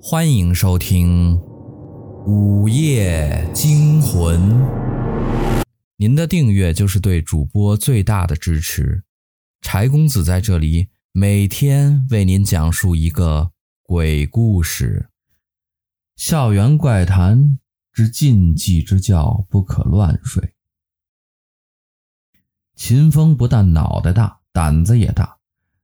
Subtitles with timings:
[0.00, 1.36] 欢迎收听
[2.24, 4.40] 《午夜惊魂》。
[5.96, 9.02] 您的订阅就是对主播最大的支持。
[9.60, 13.50] 柴公子在这里每天为您讲述一个
[13.82, 15.10] 鬼故事。
[16.14, 17.58] 校园怪谈
[17.92, 20.54] 之禁忌之教，不可乱睡。
[22.76, 25.38] 秦风不但脑袋大，胆子也大。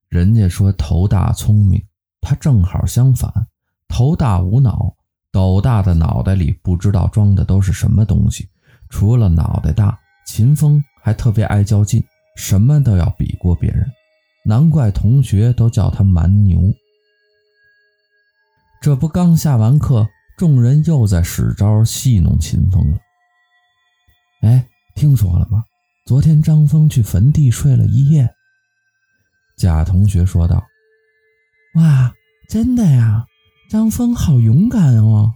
[0.08, 1.84] 人家说头大聪明，
[2.20, 3.48] 他正好相反。
[3.94, 4.92] 头大无脑，
[5.30, 8.48] 斗大的脑袋里不知道装的都是什么东西。
[8.90, 12.02] 除了脑袋大，秦风还特别爱较劲，
[12.36, 13.86] 什么都要比过别人。
[14.44, 16.60] 难怪同学都叫他蛮牛。
[18.82, 22.98] 这不刚下完课，众人又在使招戏弄秦风了。
[24.40, 24.66] 哎，
[24.96, 25.62] 听说了吗？
[26.04, 28.28] 昨天张峰去坟地睡了一夜。
[29.56, 30.66] 贾同学说道
[31.78, 32.12] ：“哇，
[32.48, 33.24] 真的呀！”
[33.74, 35.32] 张峰好勇敢哦！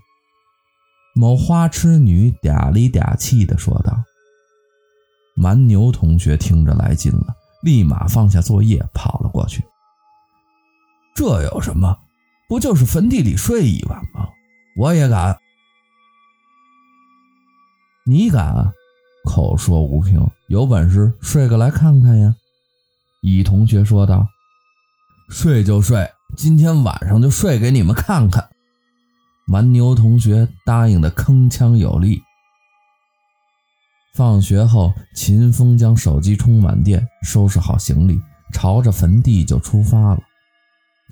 [1.13, 4.05] 某花痴女嗲里嗲气地说道。
[5.35, 9.65] 蛮牛同学听着来劲了，立马放下作业跑了过去。
[11.17, 11.99] 这有什么？
[12.49, 14.29] 不就是坟地里睡一晚吗？
[14.77, 15.37] 我也敢。
[18.07, 18.73] 你敢？
[19.25, 22.37] 口说无凭，有本事睡个来看看呀！
[23.21, 24.29] 乙同学说道。
[25.29, 26.09] 睡就睡。
[26.37, 28.49] 今天晚上就睡给你们看看。
[29.47, 32.23] 蛮牛同学答应的铿锵有力。
[34.15, 38.21] 放学后，秦风将手机充满电，收拾好行李，
[38.53, 40.19] 朝着坟地就出发了。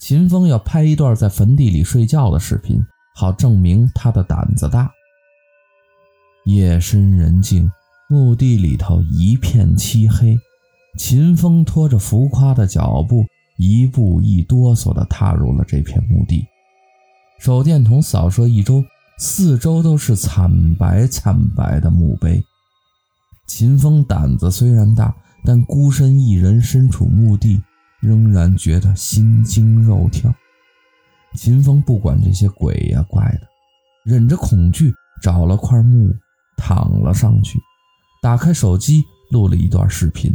[0.00, 4.91] 秦风要拍一段在坟地里睡觉的视频，好证明他的胆子大。
[6.45, 7.70] 夜深人静，
[8.08, 10.36] 墓地里头一片漆黑，
[10.98, 13.25] 秦风拖着浮夸的脚步。
[13.57, 16.47] 一步一哆嗦地踏入了这片墓地，
[17.39, 18.85] 手电筒扫射一周，
[19.19, 22.43] 四周都是惨白惨白的墓碑。
[23.47, 25.14] 秦风胆子虽然大，
[25.45, 27.63] 但孤身一人身处墓地，
[28.01, 30.35] 仍然觉得心惊肉跳。
[31.35, 33.47] 秦风不管这些鬼呀怪的，
[34.05, 34.92] 忍着恐惧
[35.23, 36.14] 找了块木
[36.57, 37.59] 躺了上去，
[38.20, 40.33] 打开手机录了一段视频。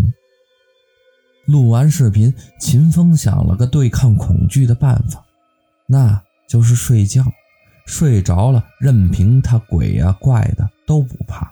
[1.51, 5.21] 录完视频，秦风想了个对抗恐惧的办法，
[5.85, 7.23] 那就是睡觉。
[7.85, 11.51] 睡着了，任凭他鬼呀怪的都不怕。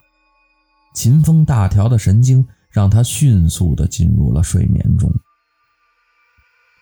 [0.93, 5.11] 秦风大条的神经让他迅速地进入了睡眠中。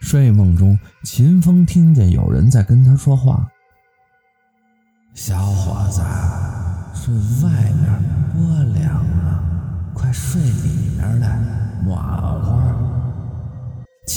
[0.01, 3.47] 睡梦中，秦风听见有人在跟他说话
[5.15, 6.01] ：“小伙子，
[6.93, 7.11] 这
[7.43, 7.85] 外面
[8.33, 9.43] 多凉啊，
[9.95, 11.39] 快睡里面来，
[11.83, 11.99] 暖
[12.43, 12.61] 和。”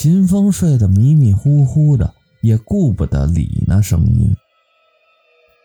[0.02, 4.34] 秦风睡得迷迷糊糊的，也顾不得理那声音。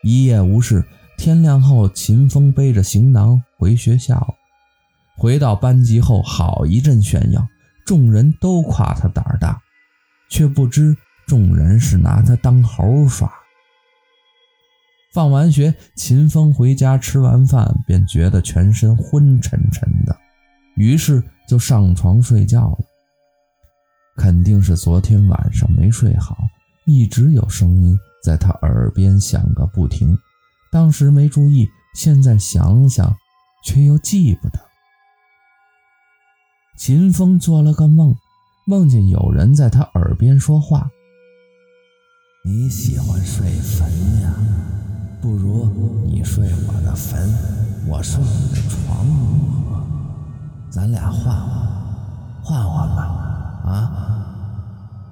[0.03, 0.83] 一夜无事，
[1.17, 4.35] 天亮后，秦风背着行囊回学校。
[5.15, 7.47] 回到班级后，好一阵炫耀，
[7.85, 9.57] 众人都夸他胆儿大，
[10.29, 10.93] 却不知
[11.25, 13.31] 众人是拿他当猴耍。
[15.13, 20.13] 放完学，秦风回家吃完饭，便觉得全身昏沉沉的，
[20.75, 22.79] 于是就上床睡觉了。
[24.15, 26.37] 肯定是昨天晚上没睡好，
[26.85, 30.17] 一直有声音在他耳边响个不停。
[30.71, 33.15] 当时没注意，现在想想，
[33.65, 34.59] 却又记不得。
[36.77, 38.15] 秦风做了个梦，
[38.65, 40.89] 梦见有人在他耳边说话
[42.43, 43.89] ：“你喜欢睡坟
[44.21, 44.33] 呀？
[45.21, 47.29] 不如你睡我的坟，
[47.87, 49.83] 我睡你的床如何？
[50.69, 53.31] 咱俩换换，换换吧。”
[53.65, 55.11] 啊！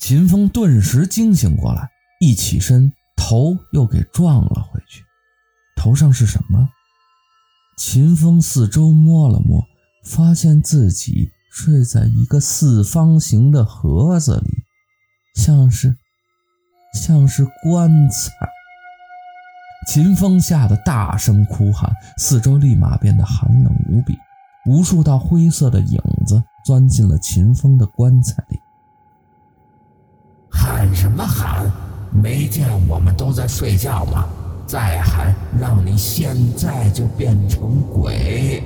[0.00, 1.88] 秦风顿时惊醒过来，
[2.20, 5.04] 一起身，头又给撞了回去。
[5.76, 6.68] 头上是什么？
[7.76, 9.64] 秦风四周摸了摸，
[10.04, 14.64] 发现自己睡在一个四方形的盒子里，
[15.34, 15.96] 像是，
[16.94, 18.30] 像是棺材。
[19.88, 24.16] 秦风吓得大声哭喊，四周立马变得寒冷无比，
[24.66, 26.00] 无数道灰色的影。
[26.64, 28.60] 钻进了秦风的棺材里，
[30.50, 31.70] 喊什么喊？
[32.12, 34.26] 没见我们都在睡觉吗？
[34.66, 38.62] 再喊，让你现在就变成鬼！